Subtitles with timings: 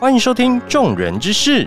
[0.00, 1.64] 欢迎收听《众人之事》。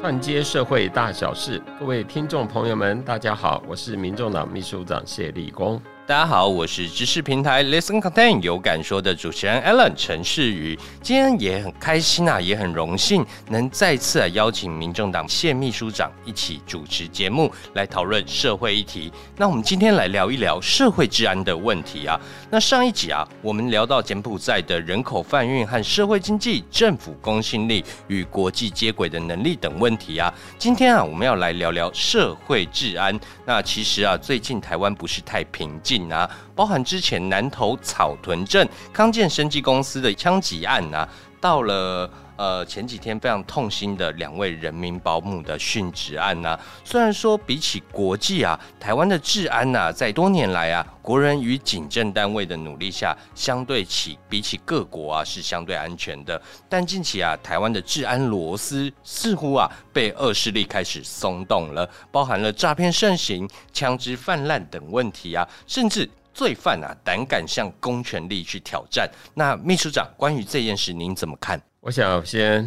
[0.00, 5.80] 串接社会大小事，各位听众朋友们，大家好，我是民众党秘书长谢立功。
[6.06, 10.78] 大家好，我是知识平台 Listen Content 有感说的主持人 Alan 陈世宇。
[11.00, 19.10] 今天也很开心啊，也很荣幸能再次啊邀请民众党谢秘书长一起主持节目，来讨论社会议题。
[19.38, 22.20] 那我们今天来聊一聊社会治安的问题啊。
[22.50, 30.30] 那上一集啊，我们聊到柬埔寨的人口贩运和社会经济、政府公信力与国际接轨的能力等问题啊。
[30.58, 33.18] 今天啊，我们要来聊聊社会治安。
[33.46, 35.93] 那其实啊，最近台湾不是太平静。
[36.12, 41.08] 啊，包含之前南投草屯镇康健生技公司的枪击案啊，
[41.40, 46.58] 到了呃前几天非常痛心的两位人民保姆的殉职案呐。
[46.84, 56.40] 虽然说比起国际啊，台湾的治安呐，在多年来啊，国人与警政单位的努力下，相对起比起各国啊是相对安全的。
[56.68, 66.08] 但近期啊，台湾的治安螺丝似乎啊被恶势力开始松动了，包含了诈骗盛行、枪支泛滥等问题啊，甚至。
[66.34, 69.08] 罪犯啊，胆敢向公权力去挑战。
[69.34, 71.62] 那秘书长，关于这件事，您怎么看？
[71.84, 72.66] 我想先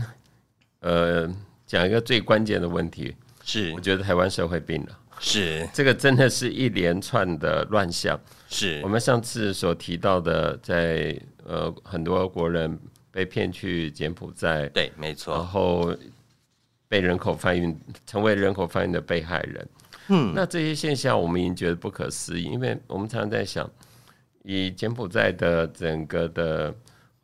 [0.82, 1.28] 呃
[1.66, 3.73] 讲一个最关键的问题，是。
[3.73, 5.68] 我觉得台湾社会病了，是。
[5.73, 8.20] 这个真的是一连串的乱象。
[8.48, 8.80] 是。
[8.84, 12.80] 我们上次所提到的，在呃很多国人
[13.10, 15.92] 被骗去柬埔寨，对，没错，然后
[16.88, 19.70] 被人口贩运，成为人口贩运的被害人。
[20.10, 23.68] 嗯，那这些现象我们已经觉得不可思议，因为我们常常在想，
[24.44, 26.72] 以柬埔寨的整个的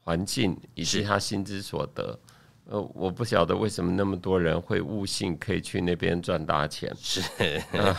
[0.04, 2.20] 环境以及他薪资所得，
[2.66, 6.92] 呃，我不晓得为什么那么多人会误信可以去那边赚大钱。
[6.98, 7.22] 是
[7.78, 7.98] 啊，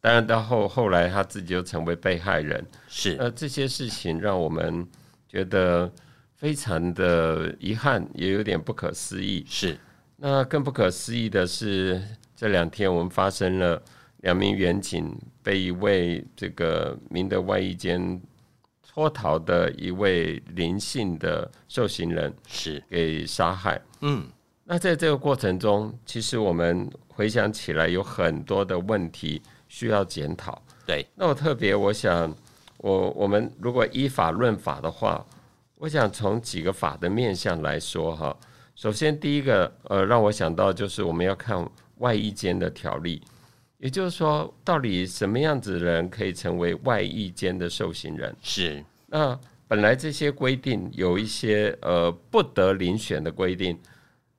[0.00, 2.64] 当然到后后来他自己又成为被害人。
[2.88, 4.86] 是，呃，这些事情让我们
[5.28, 5.92] 觉得
[6.36, 9.44] 非常的遗憾，也有点不可思议。
[9.48, 9.76] 是，
[10.16, 12.00] 那更不可思议的是，
[12.34, 13.82] 这两天我们发生了。
[14.22, 18.22] 两名远警被一位这个明德外衣间
[18.92, 23.80] 脱逃的一位灵性的受刑人是给杀害。
[24.02, 24.28] 嗯，
[24.64, 30.60] 那在这个过程中，其实我们回想起来有很多的问题需要检讨。
[30.84, 32.34] 对，那我特别我想，
[32.76, 35.24] 我我们如果依法论法的话，
[35.76, 38.36] 我想从几个法的面向来说哈。
[38.74, 41.66] 首先，第一个呃，让我想到就是我们要看
[41.98, 43.22] 外衣间的条例。
[43.82, 48.32] 也就是说，到底什么样子的人可以成为外役间的受刑人？
[48.40, 53.76] 是那本来这些规定有一些呃不得遴选的规定。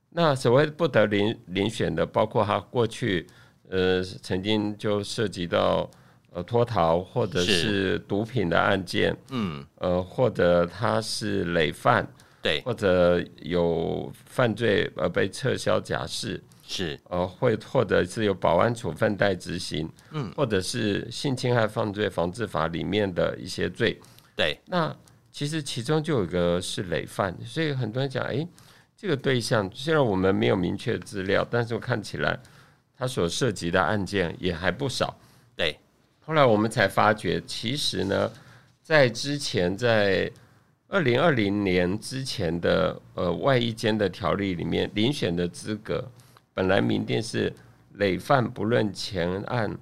[0.08, 3.26] 那所谓不得遴遴选的，包括他过去
[3.68, 5.90] 呃曾经就涉及到
[6.32, 12.08] 呃脱逃或者是毒品的案件，嗯呃或者他是累犯，
[12.40, 16.42] 对，或者有犯罪而被撤销假释。
[16.66, 24.00] 是，呃，会或者是有保安处分待执行，嗯，或者是性侵害犯罪防治法里面的一些罪，
[24.34, 24.58] 对。
[24.66, 24.94] 那
[25.30, 28.46] 其实其中就有一个是累犯，所以很多人讲，哎，
[28.96, 32.38] 这个对象虽然我们没有明确资料，但是我看起来
[32.96, 35.14] 他所涉及的案件也还不少，
[35.54, 35.78] 对。
[36.20, 38.32] 后来我们才发觉，其实呢，
[38.82, 40.30] 在之前在
[40.88, 46.10] 二零二零年之前的呃外衣间的条例里面，遴选的资格。
[46.54, 47.52] 本来明定是
[47.94, 49.76] 累犯不论前案，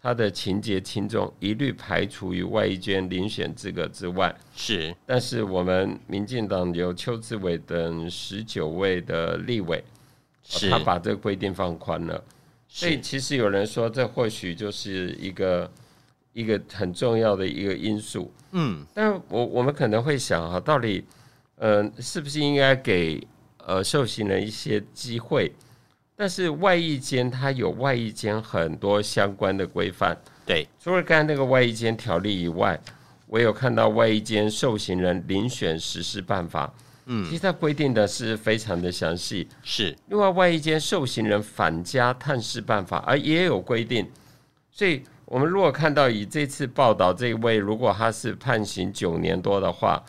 [0.00, 4.34] 他的情节轻重，一律排除于外衣间遴选资格之外。
[4.54, 9.82] 是，但是我们民进党有邱志伟等十九位的立委，
[10.42, 12.22] 是他把这个规定放宽了。
[12.68, 15.70] 所以其实有人说，这或许就是一个
[16.32, 18.32] 一个很重要的一个因素。
[18.52, 21.04] 嗯，但我我们可能会想哈，到底
[21.56, 23.24] 呃是不是应该给
[23.58, 25.52] 呃受刑人一些机会？
[26.16, 30.16] 但是外役间它有外役间很多相关的规范，
[30.46, 32.80] 对，除了刚才那个外役间条例以外，
[33.26, 36.72] 我有看到外役间受刑人遴选实施办法，
[37.06, 39.48] 嗯，其实它规定的是非常的详细。
[39.62, 44.08] 是，另外外役间受刑人返家探视办法，而也有规定，
[44.70, 50.02] 所以我们如果看到以这次报道这一位，如果他是判刑九年多的话。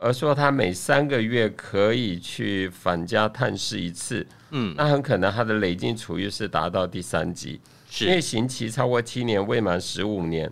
[0.00, 7.60] 而说他每三个月可以去返家探视一次，嗯，那很可能他的累进处遇是达到第三级，
[8.00, 10.50] 因为刑期超过七年未满十五年，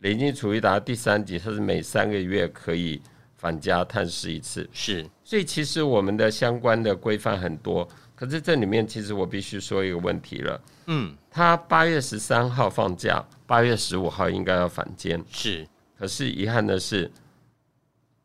[0.00, 3.02] 累进处遇达到第三级，他是每三个月可以
[3.36, 5.04] 返家探视一次，是。
[5.24, 15.66] 所以其实我们的相关的规范很多，可是这里面其实我必须说一个问题了，嗯，他八月十三号放假，八月十五号应该要返监，是，
[15.98, 17.10] 可是遗憾的是。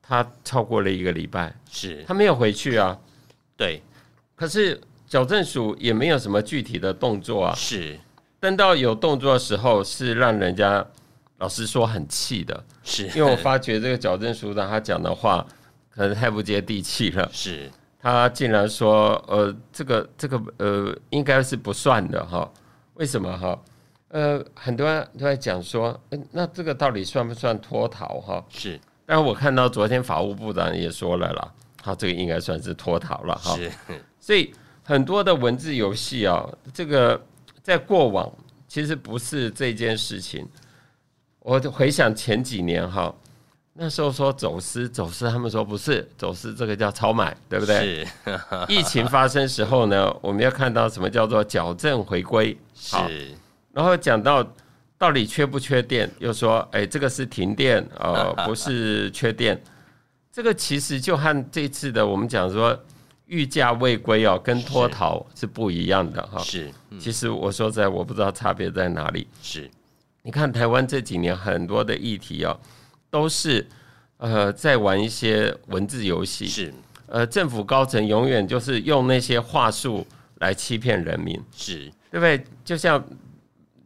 [0.01, 2.97] 他超过了一个礼拜，是他没有回去啊。
[3.55, 3.81] 对，
[4.35, 7.53] 可是矫正署也没有什么具体的动作啊。
[7.55, 7.99] 是，
[8.39, 10.85] 等到有动作的时候，是让人家
[11.37, 15.45] 老实说很气的，是因为我发觉这个矫正署长他讲的话
[15.89, 17.29] 可能太不接地气了。
[17.33, 17.69] 是
[17.99, 22.51] 他竟然说，呃，这个这个呃，应该是不算的哈。
[22.95, 23.59] 为什么哈？
[24.07, 28.43] 呃，很多人都在讲说，嗯，那这个到底算不算脱逃哈？
[28.49, 28.79] 是，
[29.11, 31.51] 但是我看到昨天法务部长也说了啦，
[31.83, 33.57] 他，这个应该算是脱逃了哈。
[33.57, 33.69] 是，
[34.21, 34.53] 所以
[34.85, 37.21] 很多的文字游戏啊，这个
[37.61, 38.31] 在过往
[38.69, 40.47] 其实不是这件事情。
[41.39, 43.13] 我回想前几年哈，
[43.73, 48.05] 那时候说走私，走私他们说不是走私，这个叫超买，对不对？
[48.05, 48.07] 是，
[48.73, 52.95] 疫情发生时候呢，我们要看到什么叫做矫正回归，是，
[53.73, 54.41] 然后讲到
[55.01, 59.59] 到底缺不缺电，又说哎，这个是停电，呃， 不是缺电，
[60.31, 62.79] 这个其实就和这次的我们讲说
[63.25, 66.37] 御驾未归哦，跟脱逃是不一样的哈。
[66.43, 66.99] 是，嗯。
[66.99, 69.27] 其实我说实在，我不知道差别在哪里。
[69.41, 69.67] 是，
[70.21, 72.59] 你看台湾这几年很多的议题哦，
[73.09, 73.67] 都是
[74.17, 76.71] 呃在玩一些文字游戏，是，
[77.07, 80.05] 呃，政府高层永远就是用那些话术
[80.35, 82.43] 来欺骗人民，是，对不对？
[82.63, 83.03] 就像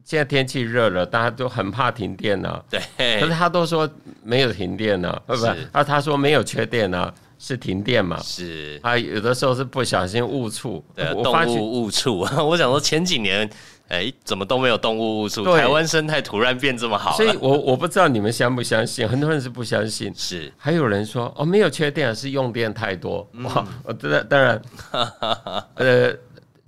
[0.05, 2.79] 现在天气热了，大家都很怕停电呢、对，
[3.19, 3.89] 可是他都说
[4.23, 8.19] 没有停电呢、呃，不是啊，他说没有缺电呢、是停电嘛？
[8.21, 8.79] 是。
[8.83, 10.85] 他有的时候是不小心误触，
[11.23, 12.19] 动物误触。
[12.47, 13.49] 我想说前几年，
[13.87, 15.43] 哎，怎么都没有动物误触？
[15.43, 20.13] 对台湾生态突然变这么好，所以我我不知道你们相不相信，很多人是不相信。
[20.15, 23.27] 是还有人说哦，没有缺电，是用电太多。
[23.33, 24.61] 嗯哇，我当然当然，
[25.73, 26.13] 呃，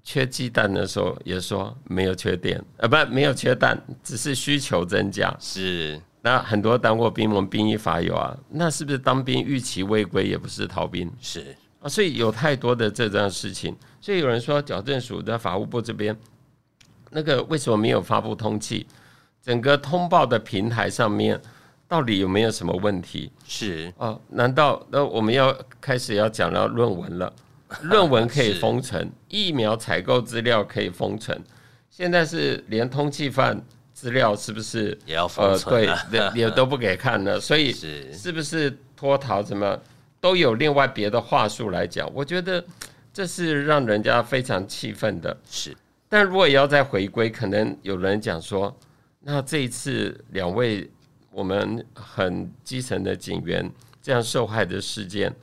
[0.10, 5.36] 缺鸡蛋的时候也说没有缺电，呃，不，没有缺蛋，只是需求增加。
[5.38, 11.90] 是那很多当过兵，我们兵役法有啊，那是不是当兵逾期未归也不是逃兵是啊？
[11.90, 16.16] 所以有太多的这样的事情，所以有人说矫正署在法务部这边
[17.12, 18.88] 那个为什么没有发布通气？
[19.44, 21.38] 整个通报的平台上面
[21.86, 23.30] 到底有没有什么问题？
[23.46, 27.34] 是哦，难道那我们要开始要讲到论文了？
[27.84, 31.40] 论文可以封存，疫苗采购资料可以封存，
[31.90, 33.62] 现在是连通缉犯
[33.94, 37.40] 资料是不是也要封呃对， 也也都不给看了？
[37.42, 39.80] 所以是是不是脱逃什么
[40.22, 42.10] 都有另外别的话术来讲？
[42.14, 42.64] 我觉得
[43.14, 45.36] 这是让人家非常气愤的。
[45.50, 45.76] 是
[46.10, 48.74] 但如果也要再回归，可能有人讲说，
[49.20, 50.90] 那这一次两位
[51.32, 53.70] 我们很基层的警员
[54.02, 55.34] 这样受害的事件，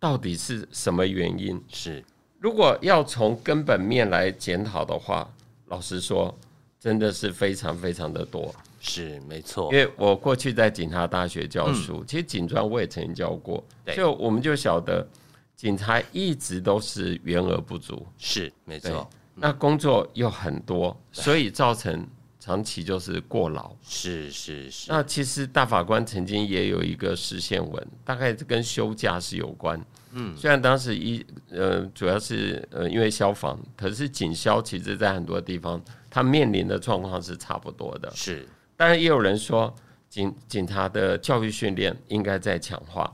[0.00, 1.62] 到底是什么原因？
[1.68, 2.02] 是。
[2.38, 5.30] 如果要从根本面来检讨的话，
[5.66, 6.34] 老实说，
[6.80, 8.52] 真的是非常非常的多。
[8.80, 9.70] 是没错。
[9.70, 13.94] 因，为我过去在警察大学教书，其实警专我也曾经教过，对。
[13.94, 15.06] 就我们就晓得，
[15.54, 22.08] 警察一直都是员额不足，是没错，那工作又很多，所以造成
[22.40, 23.70] 长期就是过劳。
[23.86, 29.80] 是是是，那其实大法官曾经也有一个实现文，大概跟休假是有关。
[30.12, 38.10] 嗯，虽然当时一呃主要是呃因为消防，可是警消其实在很多地方，它面临的状况是差不多的。
[38.16, 38.44] 是
[38.76, 39.72] 当然，也有人说
[40.08, 43.12] 警警察的教育训练应该在强化，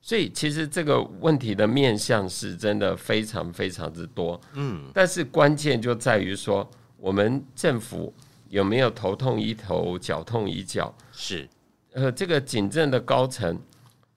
[0.00, 4.40] 所以其实这个问题的面向是真的非常非常之多。
[4.54, 8.12] 嗯，但是关键就在于说，我们政府
[8.52, 10.94] 有没有头痛医头，脚痛医脚？
[11.10, 11.48] 是
[11.94, 13.58] 呃，这个警政的高层，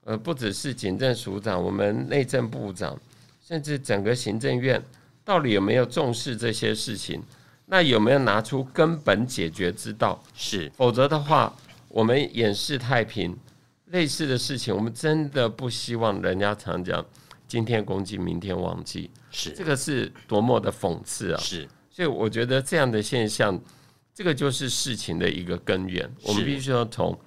[0.04, 2.94] 呃，不只是警政署长，我们内政部长，
[3.40, 4.82] 甚至整个行政院，
[5.24, 7.22] 到底有没有重视这些事情？
[7.64, 10.22] 那有没有拿出根本解决之道？
[10.34, 11.56] 是否则的话，
[11.88, 13.34] 我们掩饰太平，
[13.86, 17.02] 类似的事情，我们真的不希望人家常讲
[17.48, 21.40] 今天攻击，明天忘记，是这个是多么的讽刺啊！
[21.40, 23.58] 是所以我觉得这样的现象，
[24.16, 26.10] 这个就是事情的一个根源。
[26.22, 27.20] 我们必须要从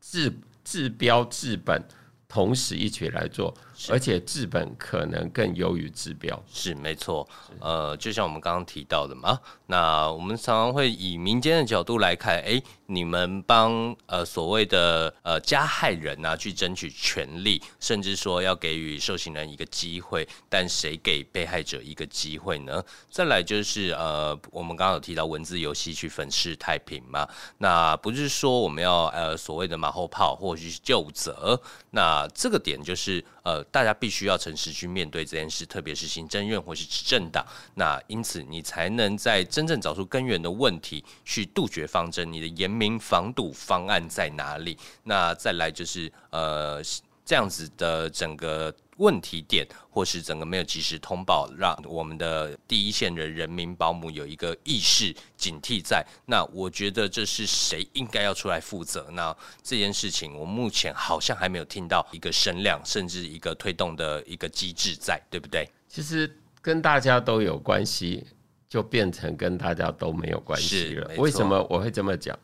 [0.00, 0.32] 治
[0.64, 1.80] 治标治本
[2.26, 3.56] 同时一起来做，
[3.88, 6.42] 而且治本可能更优于治标。
[6.52, 7.26] 是没错，
[7.60, 22.82] 呃，就像我们刚刚提到的嘛，那我们常常会以民间的角度来看，诶，你们帮呃所谓的呃加害人啊去争取权利，甚至说要给予受刑人一个机会，但谁给被害者一个机会呢？
[23.10, 31.60] 再来就是呃，我们刚刚有提到文字游戏去粉饰太平嘛，那不是说我们要呃所谓的马后炮或者是就责，
[31.90, 37.44] 那这个点就是呃大家必须要诚实去面对这件事，特别是行政院或是执政党，
[37.74, 42.30] 那因此你才能在真正找出根源的问题，去杜绝方针。
[42.32, 44.76] 你的严明防堵方案在哪里？
[45.04, 46.82] 那再来就是呃。
[47.30, 56.04] 这样子的整个问题点，或是整个没有及时通报，让我们的第一线的人民保姆有一个意识警惕在。
[56.26, 59.08] 那我觉得这是谁应该要出来负责？
[59.12, 59.32] 那
[59.62, 65.70] 这件事情，我目前好像还没有听到一个声量，甚至一个推动的一个机制在，对不对？
[65.88, 68.26] 其实跟大家都有关系，
[68.68, 71.08] 就变成跟大家都没有关系了。
[71.16, 72.36] 为什么我会这么讲？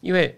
[0.00, 0.34] 因为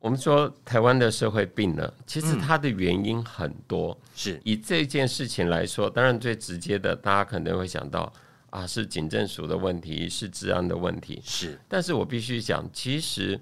[0.00, 3.96] 我们说台湾的社会病了，其实它的原因很多。
[4.16, 8.10] 是以这件事情来说，当然最直接的，大家可能会想到
[8.48, 11.20] 啊，是警政署的问题，是治安的问题。
[11.22, 13.38] 是，但是我必须讲，其实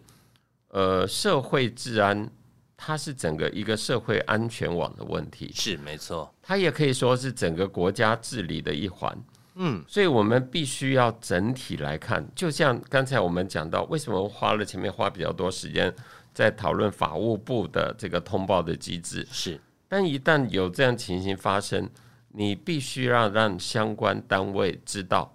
[0.70, 2.28] 呃，社会治安
[2.76, 5.52] 它是整个一个社会安全网的问题。
[5.54, 9.16] 是没错，它也可以说是整个国家治理的一环。
[9.60, 12.24] 嗯，所以我们必须要整体来看。
[12.34, 15.94] 就像刚才我们讲到，为什么花了前面花比较多时间。
[16.38, 19.26] 在讨论法务部的这个通报的机制。
[19.28, 21.90] 是，但一旦有这样情形发生，
[22.28, 25.34] 你必须要让相关单位知道，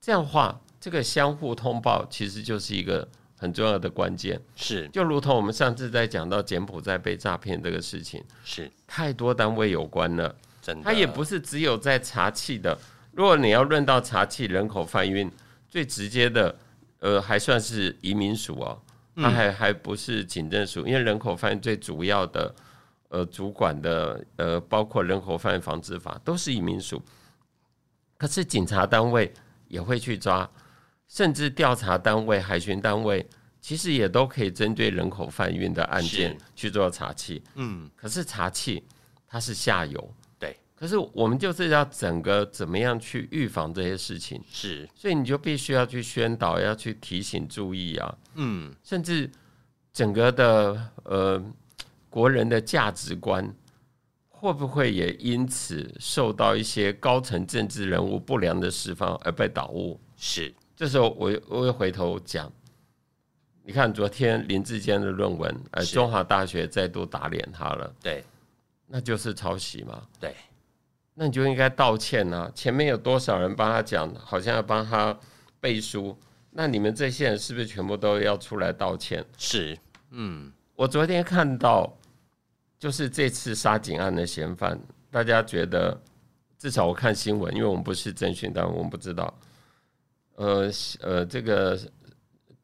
[0.00, 4.40] 这样话，这个相互通报其实就是一个很重要的关键。
[4.56, 8.68] 是，就如同我们上次在讲到柬埔寨被诈骗这个事情，是。
[8.88, 12.76] 太多单位有关了，真的，它也不是只有在查气的。
[13.12, 15.30] 如果你要论到查气人口贩运，
[15.68, 16.56] 最直接的，
[16.98, 18.76] 呃，还算是移民署哦。
[19.16, 22.54] 它还还不是警政署，因为人口贩运最主要的
[23.08, 27.00] 呃主管的呃包括人口贩运防治法都是移民署，
[28.16, 29.32] 可是警察单位
[29.68, 30.50] 也会去抓，
[31.06, 33.24] 甚至调查单位、海巡单位
[33.60, 37.42] 其实也都可以针对人口贩运的案件去做查气。
[37.54, 38.84] 嗯，可是查气
[39.26, 40.14] 它是下游。
[40.76, 49.30] 可是我们就是要整个怎么样去预防这些事情，是，所以你就必须要去宣导，要去提醒注意啊，嗯，甚至
[49.92, 51.42] 整个的呃
[52.10, 53.54] 国人的价值观
[54.28, 59.98] 会不会也因此受到一些高层政治人物不良的释放而被导误？
[60.16, 62.52] 是，这时候我我又回头讲，
[63.62, 68.24] 你看昨天林志坚的论文，呃，中华大学再度打脸他了，对，
[68.88, 70.34] 那就是抄袭嘛，对。
[71.16, 72.50] 那你就应该道歉啊！
[72.54, 75.16] 前面有多少人帮他讲，好像要帮他
[75.60, 76.18] 背书，
[76.50, 79.24] 那你们这些人是不是全部都要出来道歉？
[79.38, 79.78] 是，
[80.10, 81.96] 嗯，我昨天看到，
[82.80, 84.76] 就是这次杀警案的嫌犯，
[85.08, 85.96] 大家觉得，
[86.58, 89.32] 至少我看新闻，因为我们不是侦讯单位，我们不知道。
[90.34, 90.68] 呃
[91.00, 91.78] 呃，这个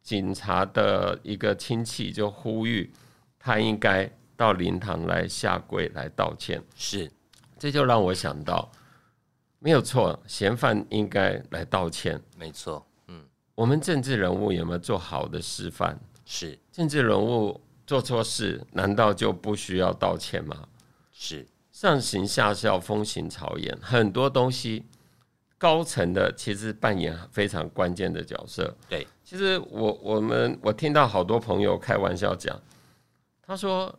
[0.02, 2.92] 警察的一个亲戚就呼吁，
[3.38, 6.60] 他应该到灵堂来下跪来道歉。
[6.74, 7.08] 是。
[7.60, 8.72] 这就让我想到，
[9.58, 12.18] 没有错，嫌犯应该来道歉。
[12.38, 13.22] 没错，嗯，
[13.54, 15.94] 我们政治人物有没有做好的示范？
[16.24, 20.66] 是，政治人物做错事，难道就不需要道歉吗？
[21.12, 24.86] 是，上行下效，风行草偃，很多东西，
[25.58, 28.74] 高层的其实扮演非常关键的角色。
[28.88, 32.58] 对，其实我我们我听到好多朋友开玩笑讲，
[33.42, 33.94] 他说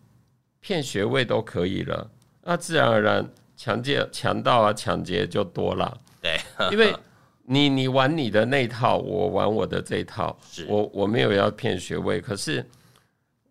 [0.60, 2.10] 骗学位都可以了，
[2.42, 3.32] 那自然而然。
[3.62, 5.96] 强奸、强盗啊，抢劫就多了。
[6.20, 6.40] 对，
[6.74, 6.96] 因为
[7.44, 10.36] 你你玩你的那套，我玩我的这套。
[10.68, 12.66] 我我没有要骗学位，可是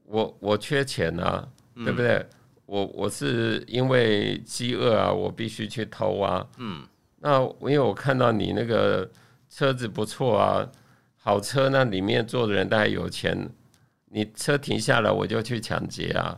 [0.07, 2.27] 我我缺钱啊，对不对？
[2.67, 6.45] 我我是因为饥饿啊，我必须去偷啊。
[6.57, 6.85] 嗯，
[7.21, 9.09] 那因为我看到你那个
[9.49, 10.69] 车子不错啊，
[11.19, 13.49] 好车，那里面坐的人大概有钱，
[14.07, 16.37] 你车停下来，我就去抢劫啊。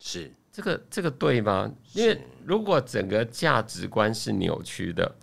[0.00, 0.32] 是。
[0.56, 1.70] 这个这个对吗？
[1.92, 5.14] 因为如果整个价值观是扭曲的，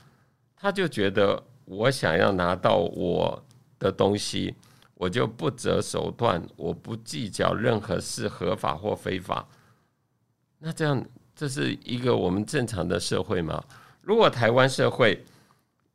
[0.55, 3.43] 他就觉得我想要拿到我
[3.79, 4.53] 的东西，
[4.93, 9.43] 我就不择手段，我不计较任何是合法或非法。
[10.59, 11.03] 那这样
[11.35, 13.63] 这是一个我们正常的社会吗？
[14.01, 15.25] 如果台湾社会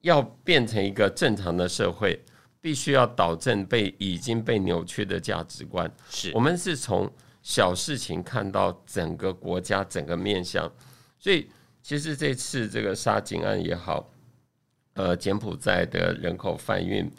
[0.00, 2.21] 要变成一个正常的社会，
[2.61, 5.88] 必须要导正被已经被扭曲的价值观。
[6.11, 7.09] 是我们是从。
[7.49, 10.71] 小事情看到整个国家整个面相，
[11.19, 11.49] 所以
[11.83, 14.07] 其实这次这个杀警案也好，
[14.93, 17.11] 呃，柬埔寨的人口贩运、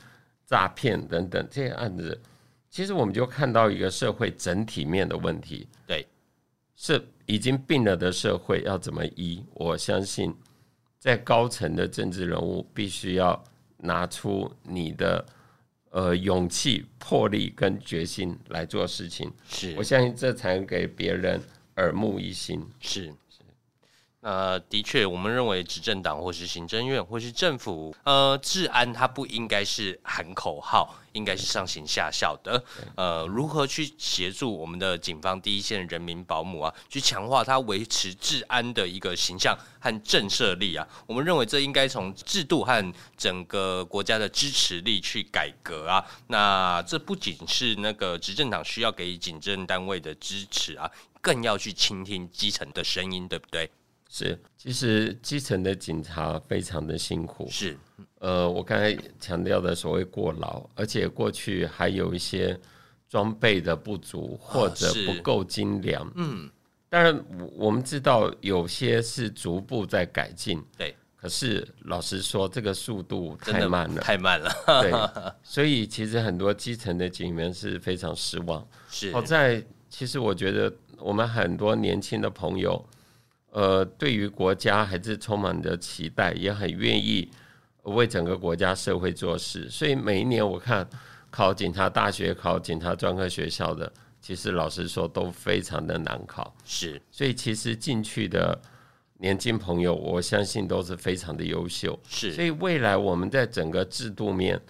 [0.45, 2.21] 诈骗等等这些案子，
[2.69, 5.67] 其实我们就看到一个社会整体面的问题。
[5.88, 6.05] 对，
[6.75, 9.43] 是已经病了的社会要怎么医？
[9.55, 10.31] 我相信，
[11.00, 13.43] 在高层的政治人物必须要
[13.77, 15.25] 拿出你的。
[15.91, 19.74] 呃，勇气、魄力跟决心来做事情，是。
[19.77, 21.41] 我相信这才能给别人
[21.77, 22.63] 耳目一新。
[22.79, 23.13] 是
[24.21, 32.63] 是，那的确，我们认为执政党或是行政院或是政府，呃，治安它不应该是喊口号，应该是上行下效的。
[32.95, 40.85] 呃，如何去协助我们的警方第一线人民保姆啊，去强化它维持治安的一个形象和震慑力啊？
[41.07, 46.05] 我们认为这应该从制度和整个国家的支持力去改革啊。
[46.27, 53.69] 那这不仅是那个执政党需要给予警政单位的支持啊，更要去倾听基层的声音，对不对？
[54.11, 57.47] 是，其实基层的警察非常的辛苦。
[57.47, 57.77] 是，
[58.17, 62.59] 呃，我刚才强调的所谓过劳，而且过去还有一些
[63.07, 66.11] 装备的不足或者不够精良。
[66.15, 66.49] 嗯，
[66.89, 67.23] 当然
[67.55, 70.59] 我们知道有些是逐步在改进。
[70.75, 74.51] 对，可是老实说，这个速度太慢了，太慢了。
[74.81, 74.91] 对，
[75.47, 78.67] 所以其实很多基层的警员是非常失望。
[78.89, 82.83] 是，好在其实我觉得我们很多年轻的朋友。
[83.51, 87.27] 呃，对于国家还是充满着期待，也很愿意
[87.82, 89.68] 为整个国家社会做事。
[89.70, 90.88] 所以每一年我看
[91.32, 93.91] 考警察大学、考警察专科学校的，
[94.22, 96.56] 其实老实说都非常的难考。
[96.63, 98.62] 是，所以其实进去的
[99.18, 102.00] 年轻朋友，我相信都是非常的优秀。
[102.08, 104.62] 是，所以未来我们在整个制度面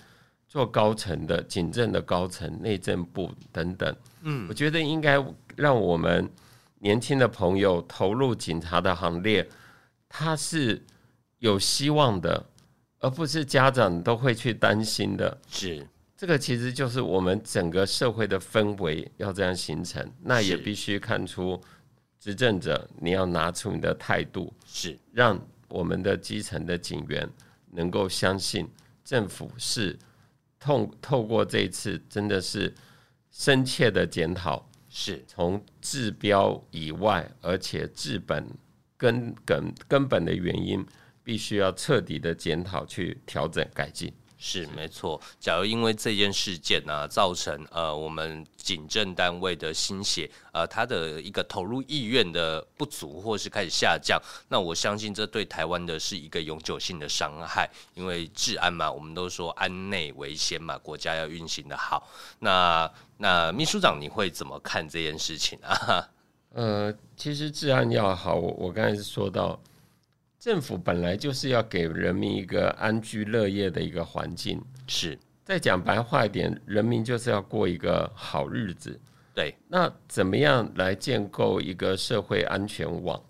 [0.48, 5.22] 做高层的警政的高层、内政部等等，嗯，我觉得应该
[5.58, 6.30] 让我们。
[6.80, 9.48] 年轻的朋友投入警察的行列，
[10.08, 10.82] 他是
[11.38, 12.46] 有希望的，
[13.00, 15.38] 而不是家长都会去担心的。
[15.50, 20.06] 是这个，其实就是我们整个社会的氛围要这样形成。
[20.22, 21.62] 那也必须看出
[22.20, 27.30] 执政者，你要拿出你的态度，是让我们的基层的警员
[27.72, 28.70] 能够相信
[29.06, 29.98] 政府是
[30.60, 32.74] 透透过这一次，真的是
[33.32, 34.69] 深切的检讨。
[34.90, 38.46] 是从治标以外，而且治本
[38.98, 40.86] 根根根本的原因，
[41.24, 44.12] 必须要彻底的检讨、去调整、改进。
[44.42, 45.20] 是没错。
[45.38, 57.70] 假如因为这件事件呢，造成呃我们警政单位的心血，呃，他的一个投入意愿的不足，或是开始下降，那我相信这对台湾的是一个永久性的伤害。
[57.96, 62.08] 因为治安嘛，我们都说安内为先嘛，国家要运行的好。
[62.40, 66.08] 那那秘书长，你会怎么看这件事情啊？
[66.56, 69.60] 呃，其实治安要好，我我刚才是说到。
[70.40, 75.20] 政府本来就是要给人民一个安居乐业的一个环境，是。
[75.44, 78.98] 再讲白话一点，人民就是要过一个好日子。
[79.34, 79.54] 对。
[79.68, 83.22] 那怎么样来建构一个社会安全网？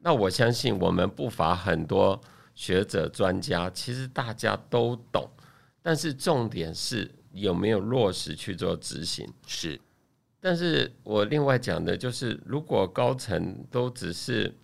[0.00, 2.20] 那我相信我们不乏很多
[2.54, 5.26] 学者专家，其实大家都懂，
[5.80, 9.26] 但是重点是有没有落实去做执行。
[9.46, 9.80] 是。
[10.38, 14.54] 但是我另外讲的就是，如果高层都只是。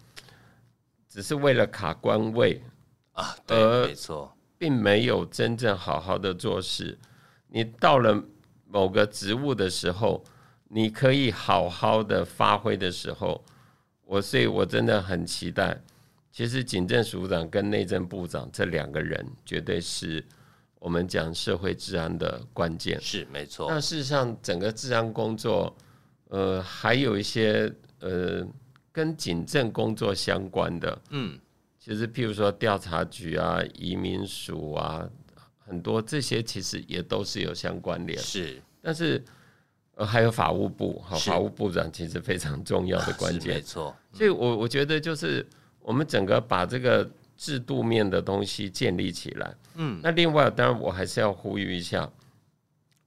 [1.16, 2.62] 只是为了卡官位
[3.12, 6.98] 啊，对，没错，并没有真正好好的做事。
[7.48, 8.22] 你到了
[8.66, 10.22] 某个职务的时候，
[10.68, 13.42] 你可以好好的发挥的时候，
[14.04, 15.80] 我所以，我真的很期待。
[16.30, 20.22] 其实，警政署长跟内政部长这两个人，绝对是
[20.78, 23.00] 我们讲社会治安的关键。
[23.00, 23.70] 是没错。
[23.70, 25.74] 那事实上，整个治安工作，
[26.28, 28.46] 呃，还有一些呃。
[28.96, 31.38] 跟警政工作相关的，嗯，
[31.78, 35.06] 其实譬如说调查局啊、移民署啊，
[35.58, 38.18] 很多这些其实也都是有相关联。
[38.18, 39.22] 是，但是
[39.96, 43.94] 呃还有法务部，好，法务部长其实非常重要的关键，没错。
[44.14, 45.46] 所以我我觉得就是
[45.80, 47.06] 我们整个把这个
[47.36, 52.10] 制度面的东西建立起来，嗯，那另外当然我还是要呼吁一下，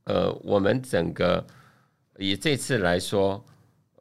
[0.04, 1.44] 呃，我们整个
[2.20, 3.44] 以这次来说。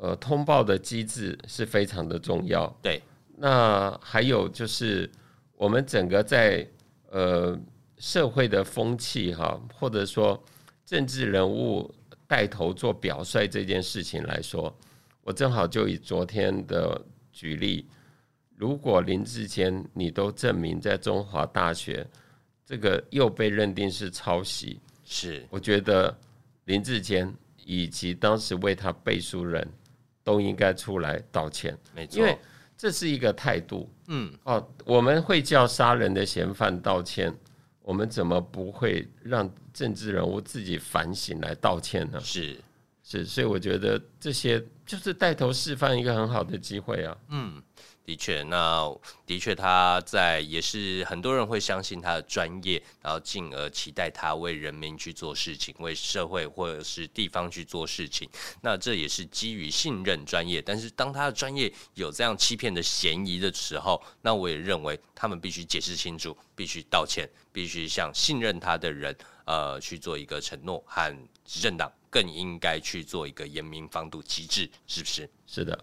[0.01, 2.73] 呃，通报的机制是非常的重要。
[2.81, 3.03] 对，
[3.37, 5.11] 那还有就是
[5.57, 6.65] 我们整个在
[7.11, 7.59] 呃
[7.99, 10.41] 社会的风气哈，或者说
[10.87, 11.93] 政治人物
[12.29, 14.73] 带头做表率这件事情来说，
[15.23, 17.85] 我正好就以昨天的举例，
[18.55, 22.07] 如果林志坚你都证明在中华大学
[22.65, 26.17] 这个又被认定是抄袭，是我觉得
[26.67, 27.35] 林志坚
[27.65, 29.69] 以及当时为他背书人。
[30.29, 32.38] 都应该出来道歉，没错，因为
[32.77, 33.91] 这是一个态度。
[34.09, 37.35] 嗯，哦，我们会叫杀人的嫌犯道歉，
[37.81, 42.21] 我们怎么不会让政治人物自己反省来道歉呢？
[42.21, 42.61] 是
[43.03, 47.17] 是，所以我觉得这些就是带头示范一个很好的机会啊。
[47.31, 47.62] 嗯。
[48.09, 48.90] 的确，那
[49.27, 58.27] 的确他在也是很多人会相信他的专业，然后进而期待他为人民去做事情，为社会或者是地方去做事情。
[58.62, 60.62] 那这也是基于信任专业。
[60.62, 75.29] 但是当他的专业有这样欺骗的嫌疑的时候，那我也认为他们必须解释清楚，必须道歉，必须向信任他的人呃去做一个承诺，和执政党更应该去做一个严明防堵机制，是不是？
[75.47, 75.79] 是的。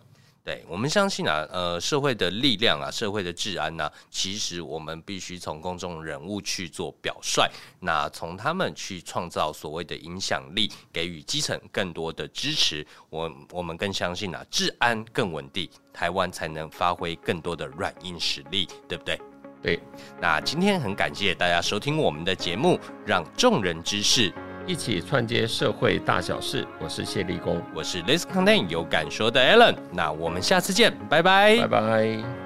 [0.46, 19.20] 对我们相信啊，呃，社会的力量啊，社会的治安呢，其实我们必须从公众人物去做表率，那从他们去创造所谓的影响力，给予基层更多的支持，我我们更相信啊，治安更稳定，台湾才能发挥更多的软硬实力，对不对？
[19.64, 19.80] 对。
[20.22, 24.32] 那今天很感谢大家收听我们的节目，让众人知事。
[24.66, 32.45] 一起串接社会大小事，我是谢立功，我是 Listen Content 有感说的 Alan，那我们下次见，拜拜，拜拜。